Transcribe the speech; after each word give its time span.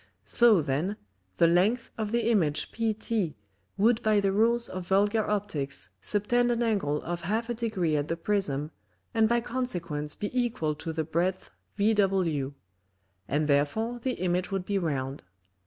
So 0.25 0.63
then, 0.63 0.97
the 1.37 1.45
length 1.45 1.91
of 1.95 2.11
the 2.11 2.31
Image 2.31 2.71
PT 2.71 3.35
would 3.77 4.01
by 4.01 4.19
the 4.19 4.31
Rules 4.31 4.67
of 4.67 4.87
Vulgar 4.87 5.23
Opticks 5.29 5.89
subtend 6.01 6.51
an 6.51 6.63
Angle 6.63 7.03
of 7.03 7.21
half 7.21 7.49
a 7.49 7.53
Degree 7.53 7.95
at 7.95 8.07
the 8.07 8.17
Prism, 8.17 8.71
and 9.13 9.29
by 9.29 9.41
Consequence 9.41 10.15
be 10.15 10.31
equal 10.33 10.73
to 10.73 10.91
the 10.91 11.03
breadth 11.03 11.51
vw; 11.77 12.55
and 13.27 13.47
therefore 13.47 13.99
the 13.99 14.13
Image 14.13 14.49
would 14.49 14.65
be 14.65 14.79
round. 14.79 15.23